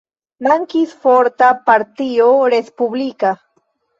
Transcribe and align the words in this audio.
Mankis 0.45 0.95
forta 1.03 1.51
partio 1.67 2.31
respublika. 2.53 3.35